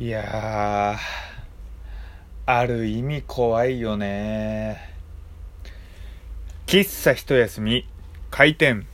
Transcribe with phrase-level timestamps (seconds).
[0.00, 0.96] いや、
[2.46, 4.94] ある意味怖いよね。
[6.66, 7.84] 喫茶一休み、
[8.30, 8.86] 開店。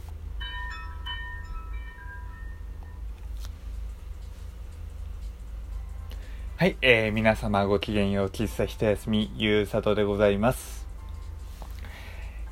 [6.57, 10.87] はい、えー、皆様ごきげんよう、喫茶一休み、ゆうさとでございます。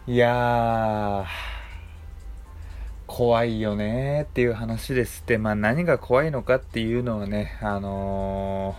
[0.07, 1.52] いやー、
[3.23, 8.75] 怖いよねっていう話ですって、まあ何が怖いのかっていうのはね、あの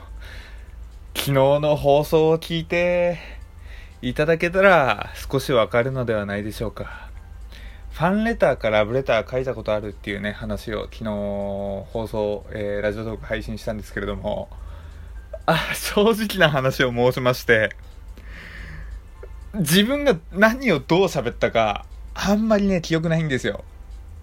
[1.14, 3.20] ー、昨日の放送を聞いて
[4.02, 7.10] いただけたら少しわかるのではないでしょうか。
[7.92, 14.50] ファンレターかラブレター書いたことあるっていうね、話を昨日放送、えー、ラジオトーク配信したんですけれども、
[15.46, 17.70] あ、正直な話を申しまして、
[19.54, 23.64] 自分が何をどう喋ったか、あんまりね、記憶ないんですよ。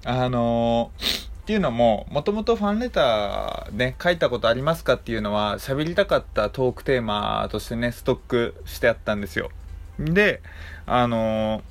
[0.04, 9.50] あのー、っていうのも、もともとファンレターね、書いたことありますかっていうのは、喋りたかったトークテーマとしてね、ストックしてあったんですよ。
[9.98, 10.42] で、
[10.86, 11.62] あの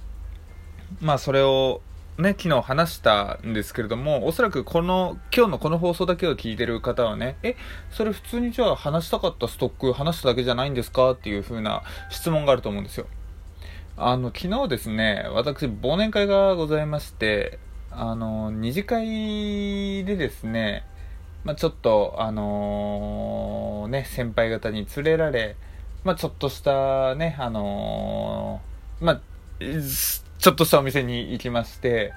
[1.01, 1.81] ー、まあそれを
[2.19, 7.55] ね、昨日話したんですけれども、おそらくこの、今日のこの放送だけを聞いてる方はね、え、
[7.91, 13.07] それ普通にじゃあ話したかったストック話しただけじゃないんですかっていう風な質問があると思うんですよ。
[13.95, 17.57] あの、昨日ですね、私、忘年会がございまして、
[17.91, 20.85] あの、二次会でですね、
[21.43, 25.55] まあ、ちょっと、あのー、ね、先輩方に連れられ、
[26.03, 29.21] まあ、ちょっとしたね、あのー、まあ、
[29.59, 32.13] ちょっとしたお店に行きまして、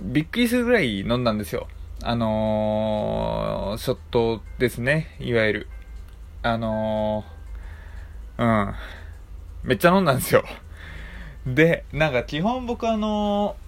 [0.00, 1.68] びっくりするぐらい飲んだんですよ。
[2.02, 5.68] あのー、ショットですね、いわゆる。
[6.42, 8.74] あのー、うん。
[9.64, 10.44] めっちゃ飲んだんですよ。
[11.46, 13.67] で、なんか基本僕あのー、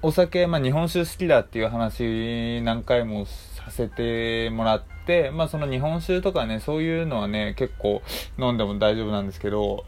[0.00, 8.02] お酒、まあ日本酒好きだっていう話何回もさせてもらって、まあその日本酒とかね、そういうのはね、結構
[8.38, 9.84] 飲んでも大丈夫なんですけど、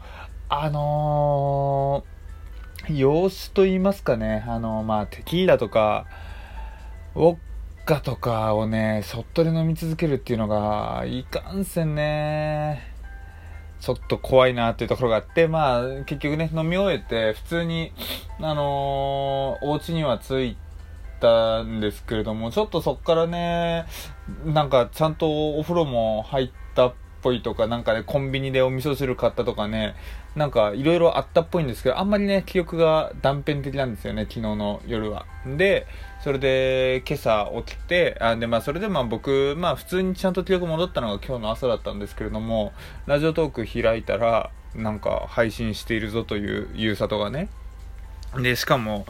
[0.49, 6.05] あのー、様子と言いますかね、あの、まあ、テキーラとか、
[7.15, 7.37] ウォッ
[7.85, 12.91] カとかをね、ショットで飲み続けるっていうのが、いかんせんね、
[13.81, 17.91] ちょっと怖いなっていうところがあって、まあ、結局ね、飲み終えて、普通に、
[18.39, 20.57] あのー、お家には着い
[21.19, 23.85] たんですけれども、ちょっとそっからね、
[24.45, 29.95] なんかちゃんとお風呂も入ったっぽいとか、なんかね、コンビニでお味噌汁買ったとかね、
[30.35, 35.25] なんかいろいろあったっぽいんですけど、あんまりね、記憶が断片的なんですよね、昨日の夜は。
[35.45, 35.87] で、
[36.23, 42.73] それで今朝起きて、あで、まあそれでまあ僕、まあ普通にちゃんと記憶戻ったのが今日の朝だったんですけれども、
[43.05, 47.49] ラジオトーク開いたら、なんか配信しているぞというゆうさとがね。
[48.35, 49.05] で、しかも、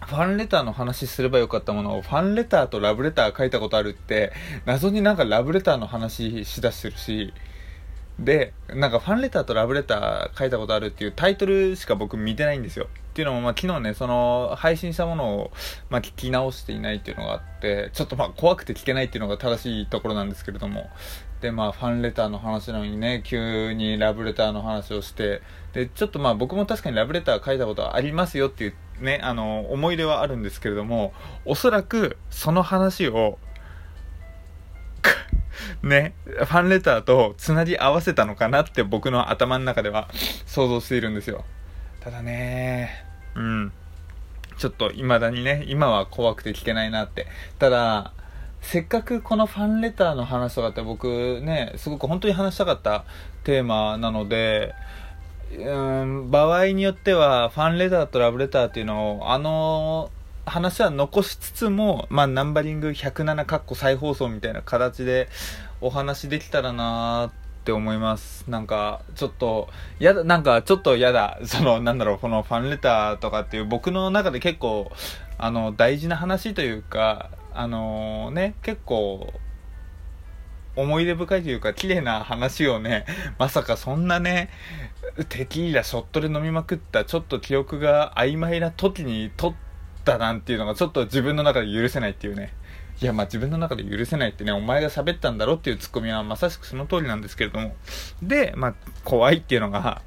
[0.00, 4.32] ファンレターの話すればよかったものを、ファンレターとラブレター書いたことあるって、
[4.64, 7.34] 謎になんかラブレターの話しだしてるし、
[8.18, 12.86] で、なんかファンレターとラブレター書いたことあるっていうタイトルしか僕見てないんですよ。
[12.86, 15.50] っていうのも、まあ昨日ね、その配信したものを、
[15.90, 20.90] まあ聞き直していないっていうのがあって、ちょっとまあ怖くて聞けないっていうのが正しいところなんですけれども。
[21.40, 31.12] で、まあファンレターの話なのにね、急にラブレターの話をして、で、ちょっとまあ僕も確かにラブレター書いたことはありますよっていうね、あの、思い出はあるんですけれども、
[31.44, 33.38] おそらくその話を
[35.82, 40.08] ね、ファンレターとつなぎ合わせたのかなって僕の頭の中では
[40.46, 41.44] 想像しているんですよ。
[42.00, 43.72] ただね、うん。
[44.56, 47.26] ちょっと未だにね、今は怖くて聞けないなって。
[47.58, 48.12] ただ、
[48.60, 53.04] せっかくこのファンレターの話とかって僕ね、すごく本当に話したかった
[53.44, 54.74] テーマなので、
[55.56, 55.70] う
[56.04, 60.10] ん、場合によってはファンレターとラブレターっていうのをあの
[60.48, 65.28] 話は残しつつも、まあ、ナンバリング107カッコ再放送みたいな形で
[65.80, 68.44] お話できたらなって思います。
[68.48, 71.38] なんか、ちょっと、やだ、なんか、ちょっとやだ。
[71.44, 74.90] その、なんだろう、このファンレターとかっていう僕の中で結構、
[75.36, 79.32] あの、大事な話というか、あのー、ね、結構、
[80.76, 83.04] 思い出深いというか、綺麗な話をね、
[83.36, 84.48] まさかそんなね、
[85.28, 89.54] テキーラショットで飲みまくった、ちょっと記憶が曖昧な時に撮っ
[90.04, 92.54] たなんていうのがちょっと自分の中で許せないっていうね。
[93.02, 97.74] いや、まあ自分の中で許せないってね、お前が喋ったんだろっていうツッコミはまさしくその通りなんですけれども。
[98.22, 100.02] で、まあ怖いっていうのが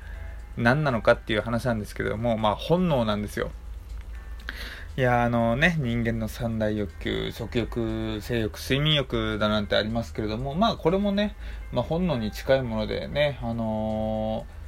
[0.56, 3.52] 何なのかっていう話なんですけども、まあ本能なんですよ。
[4.98, 11.36] いや、あのね、人間の三大欲求、食欲、性欲、睡眠欲だなんてありますけれども、まあこれもね、
[11.72, 14.62] まあ本能に近いものでね、あのー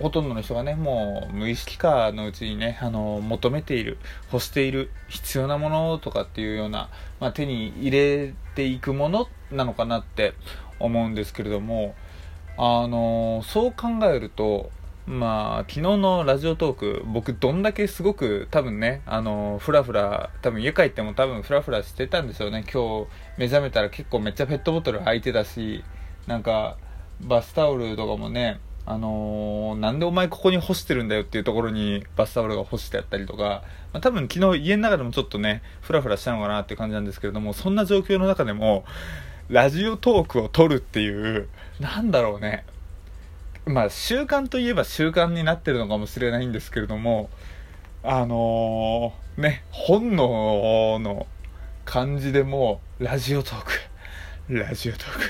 [0.00, 3.98] ほとんどの人がね、もう無意識化のうちにね、あの、求めている、
[4.32, 6.90] 欲している、必要なものとかっていうような、
[7.20, 10.34] まあ、手に入れていくものなのかなって
[10.80, 11.94] 思うんですけれども、
[12.56, 14.70] あの、そう考えると、
[15.06, 22.64] まあ、昨日のラジオトーク、僕どんだけすごく多分ね、あの、ふらふら、多分家帰っても多分ふらふらしてたんですよね。
[22.72, 23.06] 今日
[23.36, 25.84] 目覚めたら結構めっちゃペットボトル空いてたし、
[26.26, 26.78] なんか、
[27.20, 33.62] バスタオルとかもね、あのー、なんでお前ここに干してるんだよっていうところにバスタオルが干してあったりとか、
[33.92, 38.84] まあ、多分昨日家の中でもちょっとね、ふらふらしたのかなっていう感じなんですけれども、そんな状況の中でも、
[39.50, 41.48] ラジオトークを撮るっていう、
[41.78, 42.64] なんだろうね。
[43.66, 47.30] まあ習慣といえば習慣になってるのかもしれないんですけれども、
[48.02, 51.26] あのー、ね、本能の
[51.86, 53.72] 感じでもうラジオトーク、
[54.54, 55.20] ラジオトーク、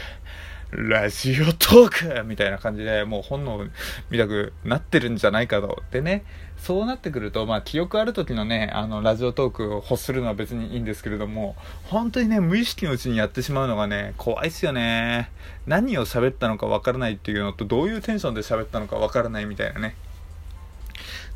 [0.77, 3.67] ラジオトークみたいな感じでもう本能
[4.11, 5.83] 見たくなってるんじゃないかと。
[5.91, 6.25] でね、
[6.57, 11.55] そうなってくると、まあ記憶ある時のね、あのラジオトークを欲するのは別にいいんですけれども、
[11.85, 15.31] 本当にね、無意識のうちにやってしまうのがね、怖いっすよね。
[15.67, 19.95] 何を喋ったのかわからないっていうのと、どういうテンションで喋ったのかわからないみたいなね。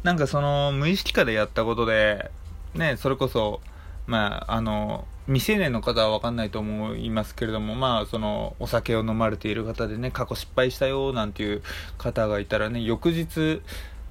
[0.03, 2.31] なんかその無意識化でやったことで、
[2.75, 3.61] ね、それこそ、
[4.09, 11.63] まあ、あの、未成年の方は分かんないと思いますけれども、まあ、その、お酒を飲まれている方でね、過去失敗したよ、なんていう
[11.99, 13.61] 方がいたらね、翌日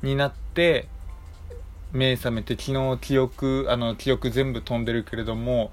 [0.04, 0.88] になって、
[1.94, 5.72] 目覚めて、昨日記憶、あの、記憶全部飛んでるけれども、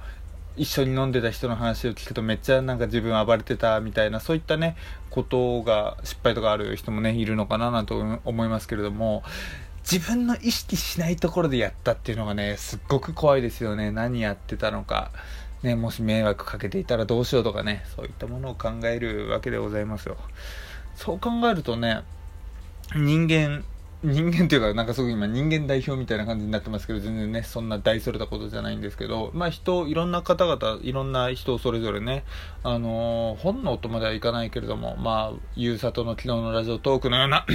[0.57, 4.77] 一緒に飲んでた人の話を聞くとめっちゃなんか自分暴れてたみたいなそういったね
[5.11, 7.95] ことが失敗とかある人もねいるのかななんて
[8.25, 9.25] 思いますけれども
[9.91, 13.91] 自分の意識しないところでやったっていうのがね、すっごく怖いですよね。
[13.91, 15.11] 何やってたのか。
[15.63, 20.17] ね、もし迷惑かけていたらどうしようとかね、そういったものを考えるわけでございますよ。
[20.95, 22.03] そう考えるとね、
[22.95, 23.65] 人間、
[24.03, 32.25] 人間っていうか、なんかすごく今人間代表みたいな感じになってますけど、全然ね、そんな大それたことじゃないんですけど、まあ人、いろんな方々、いろんな人それぞれね、
[32.63, 37.47] あのー、本能とまではいかないけれども、まあ、ゆうさとの昨日のラジオトークのような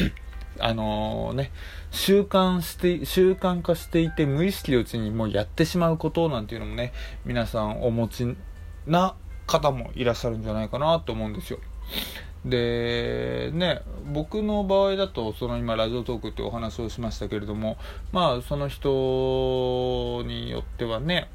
[0.60, 1.52] あのー、ね、
[1.92, 6.94] 習慣して、習慣化していて無意識のうちにもうやってしまうことなんていうのもね、
[7.26, 8.36] 皆さんお持ち
[8.86, 9.16] な
[9.48, 11.60] 方もいらっしゃるんじゃないかなと思うんですよ。
[12.46, 13.82] で、ね、
[14.14, 17.78] 僕の場合だと、その今ラジオトークってお話をしましたけれども、
[18.12, 21.30] まあその人によってはね、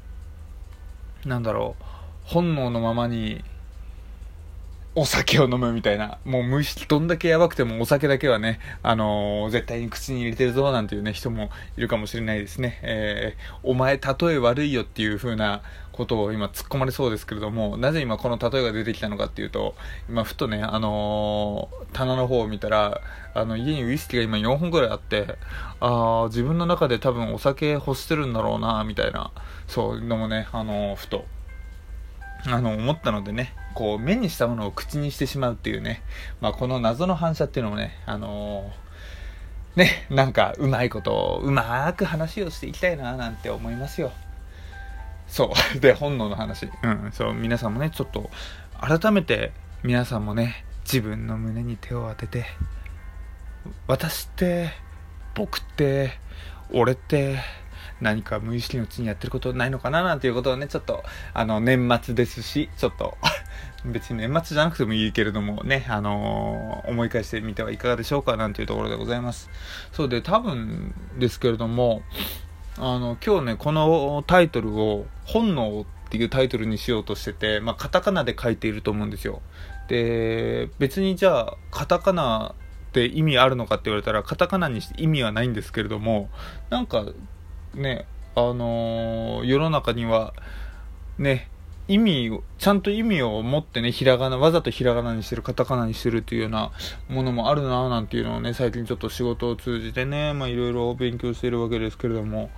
[1.25, 1.83] なんだろう、
[2.25, 3.43] 本能のままに
[4.97, 12.79] お酒を飲むみたいな、もう無意識どんだけやばくてもお酒だけはね、あのー、絶対に口に入れてるぞなんていうね、人もいるかもしれないですね。
[12.81, 19.75] えー、お前例え悪いよっていう風なことを今突っ込まれそうですけれども、なぜ今この例えが出てきたのかっていうと、
[20.07, 23.01] 今ふとね、あのー、棚の方を見たら、
[23.33, 25.37] あの、家にウイスキーが今4本くらいあって、
[25.81, 29.31] ああ、自分の中で多分お酒欲してるんだろうな、みたいな、
[29.67, 31.25] そういうのもね、あのふと
[32.47, 36.01] あの、思ったのでね、こう、目にしたものを口にしてしまうっていうね、
[36.41, 44.11] まあ、この謎の反射っていうのもね、あのー、ね、なんか、うまいこと、うまく話をしていきたいな、なんて思いますよ。
[45.27, 45.79] そう。
[45.81, 46.69] で、本能の話。
[46.83, 48.29] うん、そう、皆さんもね、ちょっと、
[48.79, 49.51] 改めて、
[49.83, 52.45] 皆さんもね、自分の胸に手を当てて、
[53.87, 54.71] 私って、
[55.33, 56.13] 僕って、
[56.71, 57.39] 俺って、
[58.01, 61.03] 何か無意識のうちにやってることないのかななんていうことをね、ちょっと、
[61.33, 63.17] あの、年末ですし、ちょっと
[63.85, 69.49] 別に年末じゃなくてもいいけれどもね、あのー、思い返してみてはいかがでしょうかなんていうところでございます。
[69.91, 72.03] そうで、多分ですけれども、
[72.77, 79.41] あの、今日ね、このタイトルを、本能っていうタイトルにしようとしてて、まあ、カタカナで書いていると思うんですよ。
[79.87, 82.53] で、別にじゃあ、カタカナ
[82.89, 86.29] って意味あるのかって言われたら、カタカナにして意味はないんですけれども、
[86.69, 87.05] なんか、
[87.75, 88.05] ね、
[88.35, 90.33] あのー、世の中には、
[91.17, 91.49] ね、
[91.87, 96.71] 意味を、ちゃんと意味を持ってね、ひらがな、わざとひらがなにしてる、カタカナにしてるっていうような
[97.09, 102.49] ものもあるななんていうのをね、最近ちょっと仕事を通じてね、まあいろいろ勉強しているわけですけれども、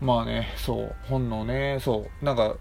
[0.00, 2.56] まあね、そう、本能ね、そう、なんか、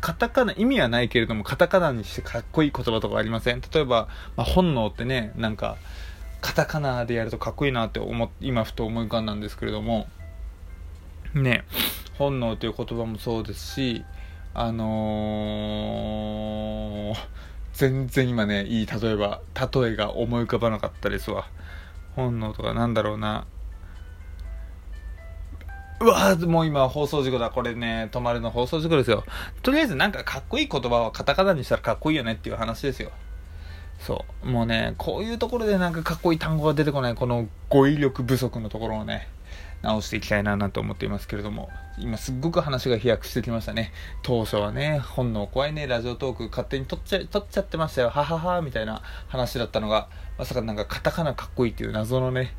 [0.00, 3.60] カタカナ、意味はないけれども、カタカナにしてかっこいい言葉とかありません？
[3.60, 5.76] 例えば、まあ、本能ってね、なんか、
[6.40, 10.06] カタカナでやるとかっこいいなって思今ふと思い浮かんだんですけれども、
[11.34, 11.64] ね、
[12.18, 14.04] 本能という言葉もそうですし、
[14.54, 17.16] あのー、
[17.74, 21.48] 全然今ね、いい例えば、例えが思い浮かばなかったですわ。
[22.16, 23.46] 本能とかなんだろうな。
[26.00, 27.50] うわもう今放送事故だ。
[27.50, 29.24] これね、止まるの放送事故ですよ。
[29.62, 33.10] とりあえずなんかかっこいい言葉はカタカナにしたらかっこいいよねっていう話ですよ。
[34.00, 34.48] そう。
[34.48, 39.28] もうね、こういうところでなんかかっこいい単語が出てこない、この語彙力不足のところをね、
[39.82, 43.92] 直していきたいななと思っていますけれども、今すっごく話が飛躍してきましたね。
[44.22, 52.54] 当初はね、本能怖いね、ラジオトーク勝手に撮っちゃ、撮っちゃってましたよ、ははは、みたいな話だったのが、まさかなんかカタカナかっこいいっていう謎のね、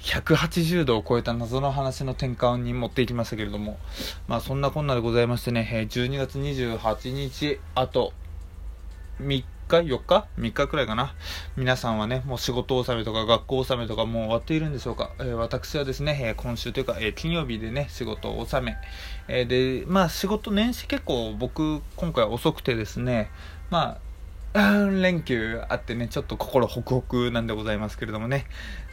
[0.00, 3.78] 180度を超えた謎の話の転換に持っていきましたけれども、
[4.28, 8.12] まあそんなこんなでございましてね、12月28日、あと
[9.20, 9.44] 3
[9.82, 11.14] 日 ?4 日 ?3 日くらいかな。
[11.56, 15.10] 皆さんはね、もう仕事納めとか学校納めとかもう終わっているんでしょうか。
[15.18, 18.76] えー、私はですね、えー、今週というか、えー、金曜日でね、仕事納め。
[19.28, 23.30] えで、まあ仕事年始結構僕、今回遅くてですね、
[23.70, 23.98] ま
[24.54, 28.46] あ、 連休あってね、ちょっと心ホクホクなんでございますけれどもね。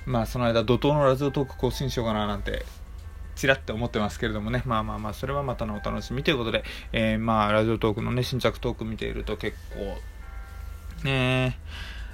[0.05, 2.65] まあその間、怒涛のラジオトーク更新しようかななんて
[3.41, 6.63] ちらって思ってますけれどもね、まあまあまあ、それはまたのお楽しみということで、
[6.93, 9.97] えー、まあ、ラジオトークのね、新着トーク見ていると結構、
[11.03, 11.57] ね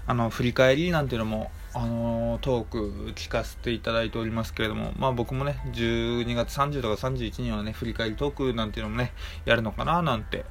[0.05, 9.13] あの振り返りなんていうのもあのトーク聞かせていただいておりますけれども、まあ僕もね、12月30とか31にはね、振り返りトークなんていうのもね、
[9.45, 10.45] やるのかななんて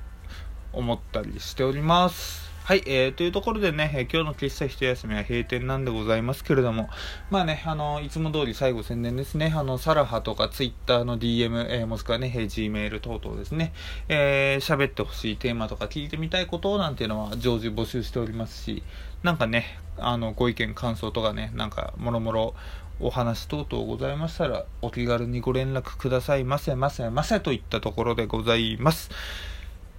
[0.72, 2.45] 思ったりしております。
[2.66, 6.88] はい、えー、というところでね、えー、今日の喫茶一休みは閉店なんでございますけれども、
[7.30, 13.72] まあね、あのいつも通り最後宣伝ですね、あの、サラハとかツイッターの DM、えー、もしくはね、えー、Gmail 等々ですね、
[14.08, 18.82] えー、喋ってほしいテーマとか聞いてみたいことなんていうのは常時募集しておりますし、
[19.22, 22.54] なんかね、あの、ご意見、感想とかね、なんか、もろもろ、
[22.98, 26.42] お話等々ございましたら、お気軽にご連絡ください。
[26.42, 29.12] ませませませといったところでございます。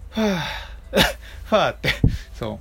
[0.10, 0.98] はぁ、
[1.50, 1.90] ファーって、
[2.34, 2.60] そ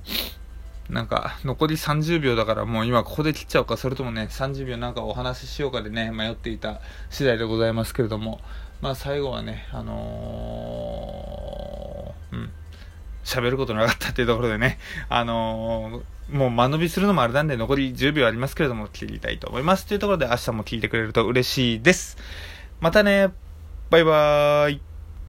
[0.89, 0.93] う。
[0.93, 6.79] なんか、残り30秒だからもう今ここで切っちゃおうか、それともね、30秒なんかお話ししようかでね、迷っていた
[7.09, 8.39] 次第でございますけれども、
[8.79, 12.49] まあ最後はね、あのー、うん、
[13.25, 14.79] 喋ることなかったっていうところでね、
[15.09, 19.85] あのー、もう間延びするのもあれなんで残り10秒ありますけれども、切りたいと思います。
[19.87, 22.17] というところで明日も聞いてくれると嬉しいです。
[22.79, 23.27] またね、
[23.89, 24.96] バイバーイ。